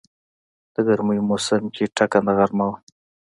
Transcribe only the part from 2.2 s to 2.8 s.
غرمه وه.